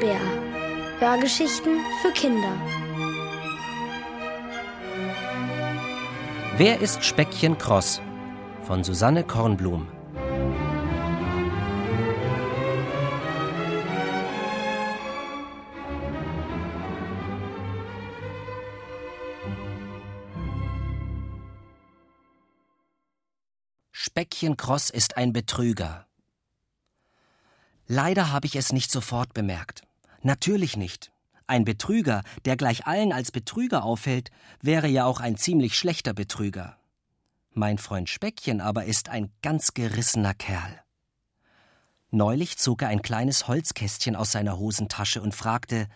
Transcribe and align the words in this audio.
Bär. 0.00 0.20
Hörgeschichten 1.00 1.80
für 2.00 2.12
Kinder. 2.12 2.52
Wer 6.56 6.80
ist 6.80 7.04
Speckchen 7.04 7.58
Kross? 7.58 8.00
Von 8.62 8.84
Susanne 8.84 9.24
Kornblum. 9.24 9.88
Speckchen 23.90 24.56
Kross 24.56 24.90
ist 24.90 25.16
ein 25.16 25.32
Betrüger. 25.32 26.06
Leider 27.86 28.30
habe 28.30 28.46
ich 28.46 28.54
es 28.54 28.72
nicht 28.72 28.90
sofort 28.90 29.32
bemerkt. 29.32 29.87
Natürlich 30.22 30.76
nicht. 30.76 31.12
Ein 31.46 31.64
Betrüger, 31.64 32.22
der 32.44 32.56
gleich 32.56 32.86
allen 32.86 33.12
als 33.12 33.32
Betrüger 33.32 33.84
auffällt, 33.84 34.30
wäre 34.60 34.88
ja 34.88 35.06
auch 35.06 35.20
ein 35.20 35.36
ziemlich 35.36 35.78
schlechter 35.78 36.12
Betrüger. 36.12 36.78
Mein 37.52 37.78
Freund 37.78 38.08
Speckchen 38.08 38.60
aber 38.60 38.84
ist 38.84 39.08
ein 39.08 39.32
ganz 39.42 39.74
gerissener 39.74 40.34
Kerl. 40.34 40.82
Neulich 42.10 42.58
zog 42.58 42.82
er 42.82 42.88
ein 42.88 43.02
kleines 43.02 43.48
Holzkästchen 43.48 44.16
aus 44.16 44.32
seiner 44.32 44.58
Hosentasche 44.58 45.20
und 45.22 45.34
fragte 45.34 45.88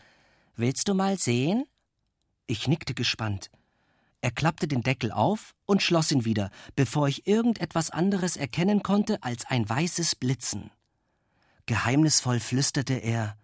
Willst 0.56 0.88
du 0.88 0.94
mal 0.94 1.18
sehen? 1.18 1.64
Ich 2.46 2.68
nickte 2.68 2.94
gespannt. 2.94 3.50
Er 4.20 4.30
klappte 4.30 4.68
den 4.68 4.82
Deckel 4.82 5.10
auf 5.10 5.54
und 5.66 5.82
schloss 5.82 6.12
ihn 6.12 6.24
wieder, 6.24 6.50
bevor 6.76 7.08
ich 7.08 7.26
irgendetwas 7.26 7.90
anderes 7.90 8.36
erkennen 8.36 8.82
konnte 8.82 9.22
als 9.22 9.46
ein 9.46 9.68
weißes 9.68 10.14
Blitzen. 10.14 10.70
Geheimnisvoll 11.66 12.40
flüsterte 12.40 12.94
er 12.94 13.36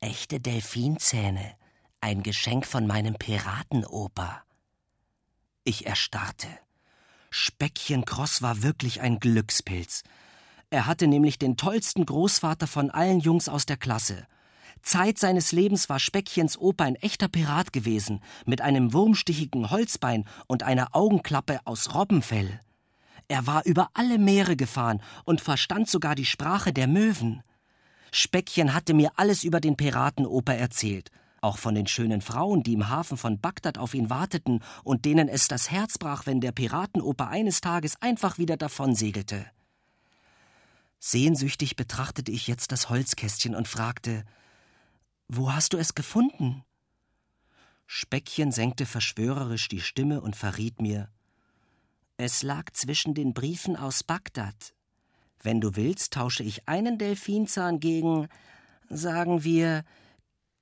Echte 0.00 0.40
Delfinzähne, 0.40 1.54
ein 2.02 2.22
Geschenk 2.22 2.66
von 2.66 2.86
meinem 2.86 3.14
Piratenoper. 3.14 4.42
Ich 5.64 5.86
erstarrte. 5.86 6.48
Speckchen 7.30 8.04
Cross 8.04 8.42
war 8.42 8.62
wirklich 8.62 9.00
ein 9.00 9.20
Glückspilz. 9.20 10.02
Er 10.68 10.86
hatte 10.86 11.06
nämlich 11.06 11.38
den 11.38 11.56
tollsten 11.56 12.04
Großvater 12.04 12.66
von 12.66 12.90
allen 12.90 13.20
Jungs 13.20 13.48
aus 13.48 13.64
der 13.64 13.78
Klasse. 13.78 14.26
Zeit 14.82 15.18
seines 15.18 15.52
Lebens 15.52 15.88
war 15.88 15.98
Speckchens 15.98 16.58
Opa 16.58 16.84
ein 16.84 16.96
echter 16.96 17.28
Pirat 17.28 17.72
gewesen, 17.72 18.20
mit 18.44 18.60
einem 18.60 18.92
wurmstichigen 18.92 19.70
Holzbein 19.70 20.26
und 20.46 20.62
einer 20.62 20.94
Augenklappe 20.94 21.60
aus 21.64 21.94
Robbenfell. 21.94 22.60
Er 23.28 23.46
war 23.46 23.64
über 23.64 23.88
alle 23.94 24.18
Meere 24.18 24.56
gefahren 24.56 25.02
und 25.24 25.40
verstand 25.40 25.88
sogar 25.88 26.14
die 26.14 26.26
Sprache 26.26 26.74
der 26.74 26.86
Möwen. 26.86 27.42
Speckchen 28.12 28.74
hatte 28.74 28.94
mir 28.94 29.10
alles 29.16 29.44
über 29.44 29.60
den 29.60 29.76
Piratenoper 29.76 30.54
erzählt, 30.54 31.10
auch 31.40 31.58
von 31.58 31.74
den 31.74 31.86
schönen 31.86 32.20
Frauen, 32.20 32.62
die 32.62 32.72
im 32.72 32.88
Hafen 32.88 33.16
von 33.16 33.40
Bagdad 33.40 33.78
auf 33.78 33.94
ihn 33.94 34.10
warteten 34.10 34.62
und 34.84 35.04
denen 35.04 35.28
es 35.28 35.48
das 35.48 35.70
Herz 35.70 35.98
brach, 35.98 36.26
wenn 36.26 36.40
der 36.40 36.52
Piratenoper 36.52 37.28
eines 37.28 37.60
Tages 37.60 38.00
einfach 38.00 38.38
wieder 38.38 38.56
davonsegelte. 38.56 39.46
Sehnsüchtig 40.98 41.76
betrachtete 41.76 42.32
ich 42.32 42.46
jetzt 42.46 42.72
das 42.72 42.88
Holzkästchen 42.88 43.54
und 43.54 43.68
fragte 43.68 44.24
Wo 45.28 45.52
hast 45.52 45.72
du 45.72 45.76
es 45.76 45.94
gefunden? 45.94 46.64
Speckchen 47.86 48.50
senkte 48.50 48.86
verschwörerisch 48.86 49.68
die 49.68 49.80
Stimme 49.80 50.20
und 50.20 50.34
verriet 50.34 50.80
mir 50.80 51.08
Es 52.16 52.42
lag 52.42 52.72
zwischen 52.72 53.14
den 53.14 53.34
Briefen 53.34 53.76
aus 53.76 54.02
Bagdad. 54.02 54.74
Wenn 55.42 55.60
du 55.60 55.76
willst, 55.76 56.12
tausche 56.12 56.42
ich 56.42 56.68
einen 56.68 56.98
Delfinzahn 56.98 57.80
gegen, 57.80 58.28
sagen 58.88 59.44
wir, 59.44 59.84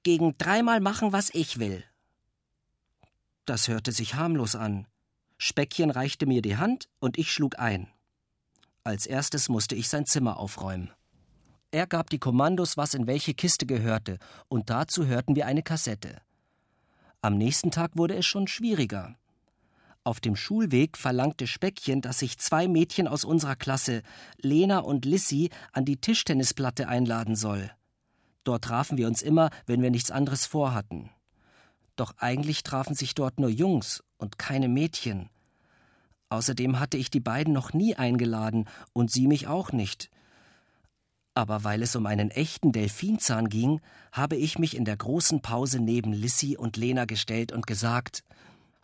gegen 0.03 0.37
dreimal 0.38 0.81
machen, 0.81 1.12
was 1.12 1.31
ich 1.32 1.59
will. 1.59 1.84
Das 3.47 3.69
hörte 3.69 3.93
sich 3.93 4.15
harmlos 4.15 4.54
an. 4.54 4.87
Speckchen 5.38 5.91
reichte 5.91 6.26
mir 6.26 6.43
die 6.43 6.56
Hand 6.56 6.88
und 7.00 7.19
ich 7.19 7.31
schlug 7.31 7.59
ein. 7.59 7.88
Als 8.84 9.06
erstes 9.06 9.48
musste 9.48 9.75
ich 9.75 9.88
sein 9.88 10.06
Zimmer 10.06 10.38
aufräumen. 10.38 10.91
Er 11.71 11.87
gab 11.87 12.09
die 12.10 12.19
Kommandos, 12.19 12.77
was 12.77 12.94
in 12.94 13.06
welche 13.06 13.34
Kiste 13.34 13.66
gehörte, 13.66 14.19
und 14.48 14.71
dazu 14.71 15.06
hörten 15.06 15.34
wir 15.34 15.47
eine 15.47 15.62
Kassette. 15.62 16.21
Am 17.21 17.37
nächsten 17.37 17.71
Tag 17.71 17.97
wurde 17.97 18.15
es 18.15 18.27
schon 18.27 18.47
schwieriger. 18.47 19.16
Auf 20.04 20.20
dem 20.20 20.37
Schulweg 20.37 20.98
verlangte 20.98 21.47
Speckchen, 21.47 22.03
dass 22.03 22.20
ich 22.20 22.38
zwei 22.38 22.69
Mädchen 22.69 23.09
aus 23.09 23.25
unserer 23.25 23.56
Klasse, 23.56 24.03
Lena 24.37 24.81
und 24.81 25.06
Lissy, 25.06 25.48
an 25.72 25.87
die 25.87 25.97
Tischtennisplatte 25.97 26.88
einladen 26.88 27.37
soll. 27.37 27.70
Dort 28.44 28.65
trafen 28.65 28.98
wir 28.98 29.06
uns 29.06 29.22
immer, 29.22 29.48
wenn 29.65 29.81
wir 29.81 29.91
nichts 29.91 30.10
anderes 30.10 30.44
vorhatten. 30.44 31.09
Doch 31.97 32.12
eigentlich 32.19 32.62
trafen 32.65 32.94
sich 32.94 33.15
dort 33.15 33.41
nur 33.41 33.48
Jungs 33.48 34.04
und 34.19 34.38
keine 34.38 34.69
Mädchen. 34.69 35.31
Außerdem 36.28 36.81
hatte 36.81 36.98
ich 36.98 37.10
die 37.10 37.21
beiden 37.21 37.54
noch 37.54 37.72
nie 37.72 37.94
eingeladen 37.94 38.69
und 38.92 39.10
sie 39.10 39.26
mich 39.26 39.47
auch 39.47 39.72
nicht. 39.72 40.10
Aber 41.32 41.65
weil 41.65 41.82
es 41.82 41.97
um 41.97 42.04
einen 42.04 42.31
echten 42.31 42.72
Delfinzahn 42.72 43.48
ging, 43.48 43.81
habe 44.12 44.36
ich 44.36 44.59
mich 44.59 44.76
in 44.76 44.84
der 44.84 44.98
großen 44.98 45.41
Pause 45.41 45.81
neben 45.81 46.12
Lissy 46.12 46.59
und 46.59 46.76
Lena 46.76 47.06
gestellt 47.06 47.53
und 47.53 47.66
gesagt: 47.66 48.22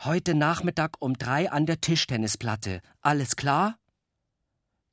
Heute 0.03 0.35
Nachmittag 0.35 0.97
um 1.01 1.19
drei 1.19 1.53
an 1.53 1.67
der 1.67 1.83
Tischtennisplatte. 1.83 2.81
Alles 3.03 3.37
klar? 3.37 3.77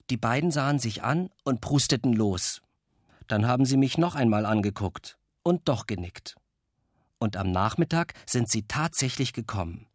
Die 0.10 0.18
beiden 0.18 0.52
sahen 0.52 0.80
sich 0.80 1.02
an 1.02 1.30
und 1.46 1.62
prusteten 1.62 2.12
los. 2.12 2.62
Dann 3.28 3.48
haben 3.48 3.64
sie 3.64 3.78
mich 3.78 3.98
noch 3.98 4.16
einmal 4.16 4.46
angeguckt 4.46 5.18
und 5.44 5.70
doch 5.70 5.88
genickt. 5.88 6.36
Und 7.20 7.38
am 7.38 7.54
Nachmittag 7.54 8.16
sind 8.26 8.50
sie 8.50 8.68
tatsächlich 8.68 9.32
gekommen. 9.32 9.88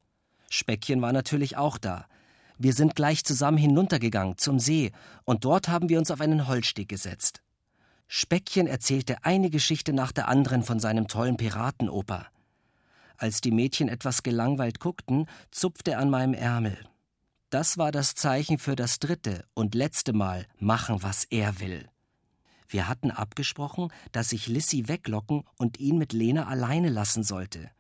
Speckchen 0.49 1.03
war 1.03 1.13
natürlich 1.13 1.59
auch 1.59 1.77
da. 1.77 2.07
Wir 2.57 2.73
sind 2.73 2.97
gleich 2.97 3.23
zusammen 3.23 3.59
hinuntergegangen 3.59 4.39
zum 4.39 4.59
See, 4.59 4.93
und 5.25 5.45
dort 5.45 5.69
haben 5.69 5.91
wir 5.91 5.99
uns 5.99 6.11
auf 6.11 6.23
einen 6.23 6.49
Holzsteg 6.49 6.89
gesetzt. 6.89 7.43
Speckchen 8.09 8.67
erzählte 8.67 9.23
eine 9.27 9.51
Geschichte 9.51 9.93
nach 9.93 10.13
der 10.13 10.29
anderen 10.29 10.63
von 10.63 10.81
seinem 10.81 11.07
tollen 11.07 11.37
Piratenoper. 11.37 12.29
Als 13.23 13.41
die 13.41 13.53
Mädchen 13.53 13.89
etwas 13.89 14.25
gelangweilt 14.25 14.81
guckten, 14.81 15.27
zupfte 15.53 15.93
er 15.93 16.01
an 16.01 16.11
meinem 16.11 16.35
Ärmel. 16.35 16.77
Das 17.51 17.79
war 17.79 17.93
das 17.93 18.17
Zeichen 18.17 18.59
für 18.59 18.75
das 18.75 18.99
dritte 18.99 19.45
und 19.55 19.77
letzte 19.77 20.13
Mal 20.13 20.49
machen, 20.59 21.05
was 21.05 21.23
er 21.31 21.61
will. 21.61 21.89
Wir 22.67 22.89
hatten 22.89 23.13
abgesprochen, 23.13 23.93
dass 24.11 24.33
ich 24.33 24.49
Lissy 24.49 24.89
weglocken 24.89 25.45
und 25.57 25.79
ihn 25.79 25.99
mit 25.99 26.13
Lena 26.13 26.49
alleine 26.49 26.89
lassen 26.89 27.23
sollte. 27.23 27.71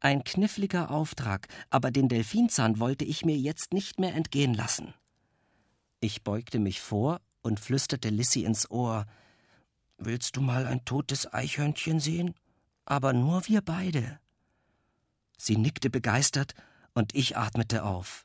Ein 0.00 0.22
kniffliger 0.22 0.90
Auftrag, 0.90 1.48
aber 1.70 1.90
den 1.90 2.10
Delfinzahn 2.10 2.78
wollte 2.78 3.06
ich 3.06 3.24
mir 3.24 3.38
jetzt 3.38 3.72
nicht 3.72 3.98
mehr 3.98 4.14
entgehen 4.14 4.52
lassen. 4.52 4.92
Ich 6.00 6.24
beugte 6.24 6.58
mich 6.58 6.82
vor 6.82 7.22
und 7.40 7.58
flüsterte 7.58 8.10
Lissy 8.10 8.44
ins 8.44 8.70
Ohr 8.70 9.06
Willst 9.96 10.36
du 10.36 10.42
mal 10.42 10.66
ein 10.66 10.84
totes 10.84 11.32
Eichhörnchen 11.32 12.00
sehen? 12.00 12.34
Aber 12.84 13.14
nur 13.14 13.48
wir 13.48 13.62
beide. 13.62 14.20
Sie 15.36 15.56
nickte 15.56 15.90
begeistert 15.90 16.54
und 16.94 17.14
ich 17.14 17.36
atmete 17.36 17.84
auf. 17.84 18.24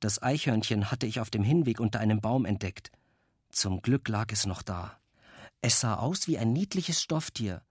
Das 0.00 0.22
Eichhörnchen 0.22 0.90
hatte 0.90 1.06
ich 1.06 1.20
auf 1.20 1.30
dem 1.30 1.42
Hinweg 1.42 1.80
unter 1.80 2.00
einem 2.00 2.20
Baum 2.20 2.44
entdeckt. 2.44 2.92
Zum 3.50 3.80
Glück 3.80 4.08
lag 4.08 4.30
es 4.32 4.46
noch 4.46 4.62
da. 4.62 4.98
Es 5.62 5.80
sah 5.80 5.94
aus 5.94 6.28
wie 6.28 6.38
ein 6.38 6.52
niedliches 6.52 7.02
Stofftier, 7.02 7.62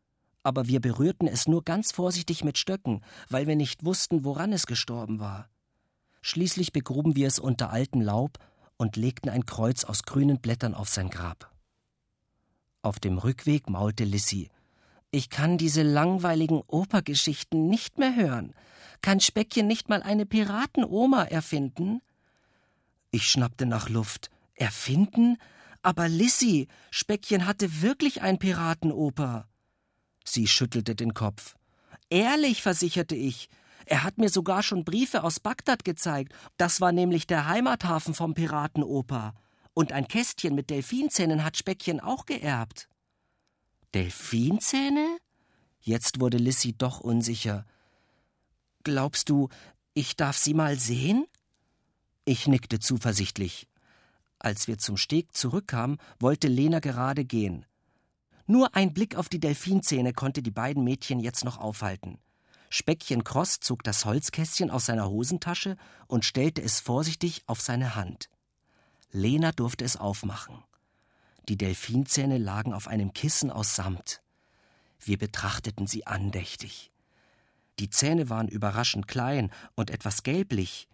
aber 0.43 0.67
wir 0.67 0.79
berührten 0.79 1.27
es 1.27 1.47
nur 1.47 1.63
ganz 1.63 1.91
vorsichtig 1.91 2.43
mit 2.43 2.57
Stöcken, 2.57 3.01
weil 3.29 3.47
wir 3.47 3.55
nicht 3.55 3.85
wussten, 3.85 4.23
woran 4.23 4.53
es 4.53 4.67
gestorben 4.67 5.19
war. 5.19 5.49
Schließlich 6.21 6.71
begruben 6.71 7.15
wir 7.15 7.27
es 7.27 7.39
unter 7.39 7.69
altem 7.69 8.01
Laub 8.01 8.39
und 8.77 8.95
legten 8.95 9.29
ein 9.29 9.45
Kreuz 9.45 9.83
aus 9.83 10.03
grünen 10.03 10.39
Blättern 10.39 10.73
auf 10.73 10.89
sein 10.89 11.09
Grab. 11.09 11.51
Auf 12.81 12.99
dem 12.99 13.17
Rückweg 13.17 13.69
maulte 13.69 14.03
Lissy. 14.03 14.49
Ich 15.15 15.29
kann 15.29 15.57
diese 15.57 15.81
langweiligen 15.81 16.61
Opergeschichten 16.67 17.69
nicht 17.69 17.97
mehr 17.99 18.17
hören. 18.17 18.53
Kann 19.01 19.21
Speckchen 19.21 19.65
nicht 19.65 19.87
mal 19.87 20.03
eine 20.03 20.25
Piratenoma 20.25 21.23
erfinden? 21.23 22.01
Ich 23.11 23.29
schnappte 23.29 23.65
nach 23.65 23.87
Luft. 23.87 24.29
Erfinden? 24.55 25.37
Aber 25.83 26.09
Lissy, 26.09 26.67
Speckchen 26.91 27.45
hatte 27.45 27.81
wirklich 27.81 28.23
ein 28.23 28.39
Piratenoper. 28.39 29.47
Sie 30.25 30.47
schüttelte 30.47 30.95
den 30.95 31.13
Kopf. 31.13 31.55
Ehrlich, 32.09 32.61
versicherte 32.61 33.15
ich. 33.15 33.47
Er 33.85 34.03
hat 34.03 34.17
mir 34.17 34.27
sogar 34.27 34.63
schon 34.63 34.83
Briefe 34.83 35.23
aus 35.23 35.39
Bagdad 35.39 35.85
gezeigt. 35.85 36.33
Das 36.57 36.81
war 36.81 36.91
nämlich 36.91 37.25
der 37.25 37.47
Heimathafen 37.47 38.13
vom 38.13 38.33
Piratenoper. 38.33 39.33
Und 39.73 39.93
ein 39.93 40.09
Kästchen 40.09 40.55
mit 40.55 40.69
Delfinzähnen 40.69 41.45
hat 41.45 41.55
Speckchen 41.55 42.01
auch 42.01 42.25
geerbt. 42.25 42.89
Delfinzähne? 43.95 45.17
Jetzt 45.79 46.19
wurde 46.19 46.37
Lissy 46.37 46.73
doch 46.77 46.99
unsicher. 46.99 47.65
Glaubst 48.83 49.29
du, 49.29 49.47
ich 49.93 50.17
darf 50.17 50.37
sie 50.37 50.53
mal 50.53 50.77
sehen? 50.77 51.25
Ich 52.25 52.45
nickte 52.45 52.79
zuversichtlich. 52.79 53.69
Als 54.37 54.67
wir 54.67 54.77
zum 54.77 54.97
Steg 54.97 55.33
zurückkamen, 55.33 55.97
wollte 56.19 56.49
Lena 56.49 56.79
gerade 56.79 57.23
gehen. 57.23 57.65
Nur 58.47 58.75
ein 58.75 58.93
Blick 58.93 59.15
auf 59.15 59.29
die 59.29 59.39
Delfinzähne 59.39 60.11
konnte 60.11 60.43
die 60.43 60.51
beiden 60.51 60.83
Mädchen 60.83 61.21
jetzt 61.21 61.45
noch 61.45 61.57
aufhalten. 61.57 62.19
Speckchen 62.69 63.23
Kross 63.23 63.61
zog 63.61 63.81
das 63.83 64.03
Holzkästchen 64.03 64.71
aus 64.71 64.87
seiner 64.87 65.09
Hosentasche 65.09 65.77
und 66.07 66.25
stellte 66.25 66.61
es 66.61 66.81
vorsichtig 66.81 67.43
auf 67.47 67.61
seine 67.61 67.95
Hand. 67.95 68.29
Lena 69.11 69.53
durfte 69.53 69.85
es 69.85 69.95
aufmachen. 69.95 70.63
Die 71.47 71.57
Delfinzähne 71.57 72.37
lagen 72.37 72.73
auf 72.73 72.87
einem 72.87 73.13
Kissen 73.13 73.51
aus 73.51 73.75
Samt. 73.75 74.21
Wir 74.99 75.17
betrachteten 75.17 75.85
sie 75.85 76.07
andächtig. 76.07 76.91
Die 77.79 77.89
Zähne 77.89 78.29
waren 78.29 78.47
überraschend 78.47 79.07
klein 79.07 79.51
und 79.75 79.91
etwas 79.91 80.23
gelblich. 80.23 80.87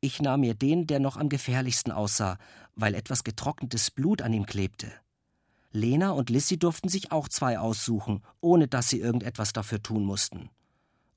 Ich 0.00 0.20
nahm 0.20 0.40
mir 0.40 0.54
den, 0.54 0.86
der 0.86 0.98
noch 0.98 1.16
am 1.16 1.28
gefährlichsten 1.28 1.92
aussah, 1.92 2.38
weil 2.74 2.94
etwas 2.94 3.22
getrocknetes 3.22 3.90
Blut 3.90 4.22
an 4.22 4.32
ihm 4.32 4.46
klebte. 4.46 4.90
Lena 5.72 6.10
und 6.10 6.30
Lissy 6.30 6.58
durften 6.58 6.88
sich 6.88 7.12
auch 7.12 7.28
zwei 7.28 7.58
aussuchen, 7.58 8.24
ohne 8.40 8.66
dass 8.66 8.88
sie 8.88 8.98
irgendetwas 8.98 9.52
dafür 9.52 9.82
tun 9.82 10.04
mussten. 10.04 10.50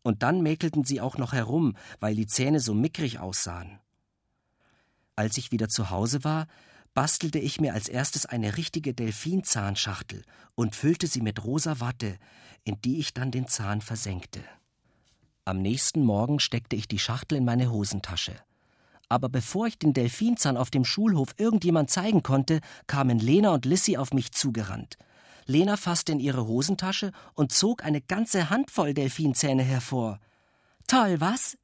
Und 0.03 0.21
dann 0.21 0.43
mäkelten 0.43 0.83
sie 0.83 1.01
auch 1.01 1.17
noch 1.17 1.33
herum, 1.33 1.75
weil 1.99 2.13
die 2.13 2.27
Zähne 2.27 2.59
so 2.59 2.73
mickrig 2.73 3.19
aussahen. 3.19 3.79
Als 5.15 5.37
ich 5.37 5.51
wieder 5.51 5.69
zu 5.69 5.89
Hause 5.89 6.23
war, 6.23 6.47
bastelte 6.93 7.39
ich 7.39 7.59
mir 7.59 7.73
als 7.73 7.89
erstes 7.89 8.25
eine 8.25 8.57
richtige 8.57 8.93
Delfinzahnschachtel 8.93 10.23
und 10.55 10.75
füllte 10.75 11.07
sie 11.07 11.21
mit 11.21 11.43
rosa 11.43 11.79
Watte, 11.79 12.17
in 12.63 12.81
die 12.81 12.99
ich 12.99 13.13
dann 13.13 13.31
den 13.31 13.47
Zahn 13.47 13.81
versenkte. 13.81 14.41
Am 15.45 15.61
nächsten 15.61 16.03
Morgen 16.03 16.39
steckte 16.39 16.75
ich 16.75 16.87
die 16.87 16.99
Schachtel 16.99 17.39
in 17.39 17.45
meine 17.45 17.71
Hosentasche. 17.71 18.35
Aber 19.09 19.29
bevor 19.29 19.67
ich 19.67 19.77
den 19.77 19.93
Delfinzahn 19.93 20.57
auf 20.57 20.69
dem 20.69 20.85
Schulhof 20.85 21.35
irgendjemand 21.37 21.89
zeigen 21.89 22.23
konnte, 22.23 22.61
kamen 22.87 23.19
Lena 23.19 23.51
und 23.51 23.65
Lissy 23.65 23.97
auf 23.97 24.13
mich 24.13 24.31
zugerannt. 24.31 24.97
Lena 25.45 25.75
fasste 25.75 26.13
in 26.13 26.19
ihre 26.19 26.47
Hosentasche 26.47 27.11
und 27.33 27.51
zog 27.51 27.83
eine 27.83 28.01
ganze 28.01 28.49
Handvoll 28.49 28.93
Delfinzähne 28.93 29.63
hervor. 29.63 30.19
Toll, 30.87 31.19
was? 31.19 31.57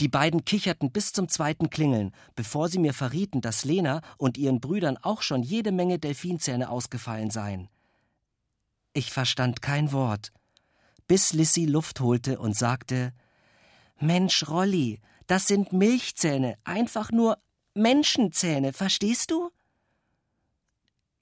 Die 0.00 0.08
beiden 0.08 0.46
kicherten 0.46 0.90
bis 0.90 1.12
zum 1.12 1.28
zweiten 1.28 1.68
Klingeln, 1.68 2.14
bevor 2.34 2.70
sie 2.70 2.78
mir 2.78 2.94
verrieten, 2.94 3.42
dass 3.42 3.66
Lena 3.66 4.00
und 4.16 4.38
ihren 4.38 4.58
Brüdern 4.58 4.96
auch 4.96 5.20
schon 5.20 5.42
jede 5.42 5.72
Menge 5.72 5.98
Delfinzähne 5.98 6.70
ausgefallen 6.70 7.30
seien. 7.30 7.68
Ich 8.94 9.12
verstand 9.12 9.60
kein 9.60 9.92
Wort, 9.92 10.32
bis 11.06 11.34
Lissy 11.34 11.66
Luft 11.66 12.00
holte 12.00 12.38
und 12.38 12.56
sagte 12.56 13.12
Mensch, 13.98 14.48
Rolli, 14.48 15.00
das 15.26 15.46
sind 15.46 15.74
Milchzähne, 15.74 16.56
einfach 16.64 17.12
nur 17.12 17.36
Menschenzähne, 17.74 18.72
verstehst 18.72 19.30
du? 19.30 19.50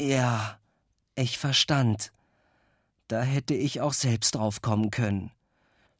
Ja, 0.01 0.59
ich 1.17 1.37
verstand. 1.37 2.13
Da 3.09 3.23
hätte 3.23 3.55
ich 3.55 3.81
auch 3.81 3.93
selbst 3.93 4.37
drauf 4.37 4.63
kommen 4.63 4.91
können. 4.91 5.33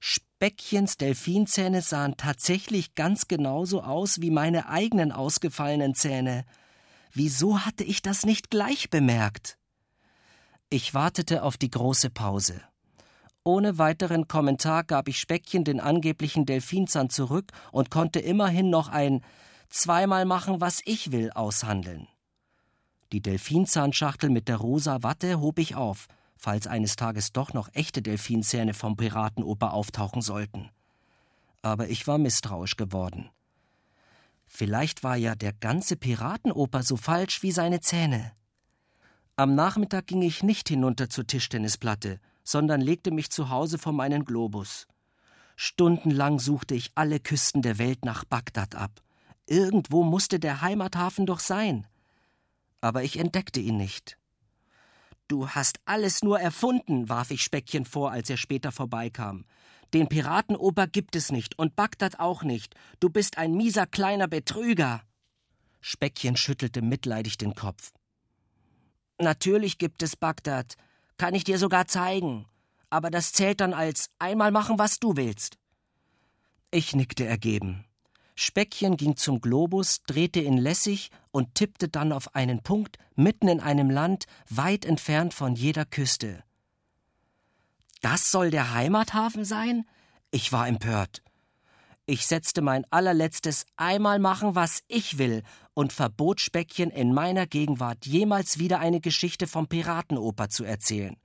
Speckchens 0.01 0.97
Delfinzähne 0.97 1.83
sahen 1.83 2.17
tatsächlich 2.17 2.95
ganz 2.95 3.29
genauso 3.29 3.83
aus 3.83 4.21
wie 4.21 4.31
meine 4.31 4.69
eigenen 4.69 5.13
ausgefallenen 5.13 5.95
Zähne. 5.95 6.45
Wieso 7.13 7.65
hatte 7.65 7.85
ich 7.85 8.03
das 8.03 8.25
nicht 8.25 8.51
gleich 8.51 8.91
bemerkt? 8.91 9.59
Ich 10.71 10.95
wartete 10.95 11.43
auf 11.43 11.57
die 11.57 11.71
große 11.71 12.11
Pause. 12.11 12.61
Ohne 13.43 13.79
weiteren 13.79 14.29
Kommentar 14.29 14.85
gab 14.85 15.09
ich 15.09 15.19
Speckchen 15.19 15.65
den 15.65 15.81
angeblichen 15.81 16.45
Delfinzahn 16.45 17.09
zurück 17.09 17.53
und 17.73 17.91
konnte 17.91 18.21
immerhin 18.21 18.69
noch 18.69 18.89
ein 18.89 19.23
zweimal 19.71 20.27
machen, 20.27 20.61
was 20.61 20.81
ich 20.85 21.13
will, 21.13 21.31
aushandeln. 21.31 22.07
Die 23.13 23.23
Delfinzahnschachtel 23.23 24.29
mit 24.29 24.49
der 24.49 24.59
rosa 24.59 25.03
Watte 25.03 25.41
hob 25.41 25.59
ich 25.59 25.75
auf 25.77 26.09
falls 26.39 26.67
eines 26.67 26.97
Tages 26.97 27.33
doch 27.33 27.53
noch 27.53 27.69
echte 27.75 28.01
Delfinzähne 28.01 28.73
vom 28.73 28.97
Piratenoper 28.97 29.75
auftauchen 29.75 30.23
sollten. 30.23 30.71
Aber 31.61 31.89
ich 31.89 32.07
war 32.07 32.17
misstrauisch 32.17 32.77
geworden. 32.77 33.29
Vielleicht 34.47 35.03
war 35.03 35.17
ja 35.17 35.35
der 35.35 35.53
ganze 35.53 35.97
Piratenoper 35.97 36.83
so 36.83 36.97
falsch 36.97 37.43
wie 37.43 37.53
seine 37.53 37.81
Zähne. 37.81 38.33
Am 39.37 39.55
Nachmittag 39.55 40.07
ging 40.07 40.23
ich 40.23 40.43
nicht 40.43 40.69
hinunter 40.69 41.11
zur 41.11 41.27
Tischtennisplatte, 41.27 42.21
sondern 42.45 42.81
legte 42.81 43.11
mich 43.11 43.31
zu 43.31 43.51
Hause 43.51 43.79
vor 43.79 43.93
meinen 43.93 44.25
Globus. 44.25 44.87
Stundenlang 45.55 46.39
suchte 46.39 46.75
ich 46.75 46.93
alle 46.95 47.21
Küsten 47.21 47.63
der 47.63 47.79
Welt 47.79 48.05
nach 48.05 48.25
Bagdad 48.25 48.75
ab. 48.75 49.03
Irgendwo 49.47 50.03
musste 50.03 50.39
der 50.39 50.61
Heimathafen 50.61 51.27
doch 51.27 51.41
sein. 51.41 51.87
Aber 52.81 53.03
ich 53.03 53.19
entdeckte 53.19 53.61
ihn 53.61 53.77
nicht. 53.77 54.18
Du 55.29 55.51
hast 55.51 55.79
alles 55.85 56.23
nur 56.23 56.41
erfunden, 56.41 57.11
warf 57.11 57.31
ich 57.31 57.43
Speckchen 57.43 57.85
vor, 57.85 58.11
als 58.11 58.31
er 58.31 58.39
später 58.39 58.73
vorbeikam. 58.73 59.45
Den 59.93 60.09
Piratenoper 60.09 60.87
gibt 60.87 61.17
es 61.17 61.31
nicht 61.31 61.59
und 61.59 61.77
Bagdad 61.77 62.19
auch 62.19 62.43
nicht. 62.43 62.75
Du 62.99 63.11
bist 63.11 63.37
ein 63.37 63.53
mieser 63.53 63.87
kleiner 63.87 64.27
Betrüger. 64.27 65.03
Speckchen 65.81 66.37
schüttelte 66.37 66.81
mitleidig 66.81 67.37
den 67.37 67.55
Kopf. 67.55 67.93
Natürlich 69.19 69.77
gibt 69.77 70.03
es 70.03 70.17
Bagdad. 70.17 70.77
Kann 71.19 71.35
ich 71.35 71.45
dir 71.45 71.59
sogar 71.59 71.87
zeigen. 71.87 72.47
Aber 72.89 73.11
das 73.11 73.33
zählt 73.33 73.61
dann 73.61 73.75
als 73.75 74.11
einmal 74.19 74.51
machen, 74.51 74.79
was 74.79 74.99
du 74.99 75.17
willst. 75.17 75.59
Ich 76.71 76.95
nickte 76.95 77.27
ergeben. 77.27 77.85
Speckchen 78.35 78.97
ging 78.97 79.17
zum 79.17 79.41
Globus, 79.41 80.03
drehte 80.07 80.41
ihn 80.41 80.57
lässig 80.57 81.11
und 81.39 81.55
tippte 81.55 81.89
dann 81.89 82.11
auf 82.11 82.35
einen 82.35 82.65
Punkt 82.65 82.99
mitten 83.15 83.47
in 83.47 83.61
einem 83.61 83.91
Land 83.91 84.25
weit 84.51 84.85
entfernt 84.85 85.33
von 85.33 85.55
jeder 85.55 85.85
Küste. 85.85 86.43
Das 88.01 88.33
soll 88.33 88.51
der 88.51 88.75
Heimathafen 88.75 89.45
sein? 89.45 89.85
Ich 90.33 90.51
war 90.51 90.67
empört. 90.67 91.23
Ich 92.07 92.27
setzte 92.27 92.61
mein 92.61 92.85
allerletztes 92.91 93.67
einmal 93.77 94.19
machen, 94.19 94.57
was 94.57 94.83
ich 94.89 95.19
will, 95.19 95.45
und 95.75 95.93
verbot 95.93 96.41
Speckchen 96.41 96.91
in 96.91 97.15
meiner 97.15 97.47
Gegenwart 97.47 98.05
jemals 98.05 98.59
wieder 98.59 98.81
eine 98.81 99.01
Geschichte 99.01 99.47
vom 99.47 99.69
Piratenoper 99.69 100.49
zu 100.49 100.65
erzählen. 100.65 101.17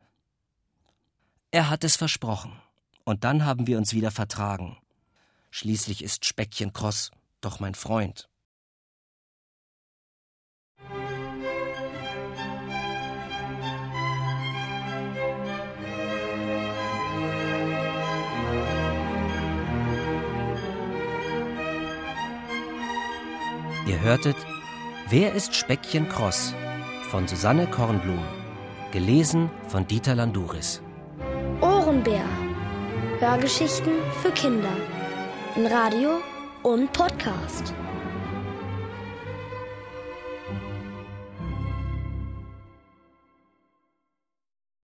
Er 1.50 1.72
hat 1.72 1.84
es 1.84 1.96
versprochen, 1.96 2.54
und 3.04 3.24
dann 3.24 3.46
haben 3.46 3.66
wir 3.66 3.80
uns 3.80 3.94
wieder 3.94 4.12
vertragen. 4.12 4.78
Schließlich 5.50 6.04
ist 6.04 6.26
Speckchen 6.28 6.72
Kross 6.72 7.10
doch 7.42 7.60
mein 7.60 7.74
Freund. 7.74 8.30
Ihr 23.94 24.02
hörtet 24.02 24.36
Wer 25.08 25.36
ist 25.36 25.54
Speckchen 25.54 26.10
Kross? 26.10 26.56
von 27.12 27.28
Susanne 27.28 27.68
Kornblum. 27.68 28.24
Gelesen 28.92 29.52
von 29.68 29.86
Dieter 29.86 30.16
Landuris. 30.16 30.82
Ohrenbär. 31.62 32.26
Hörgeschichten 33.20 33.94
für 34.24 34.32
Kinder 34.32 34.76
in 35.56 35.68
Radio 35.68 36.24
und 36.64 36.92
Podcast. 36.92 37.76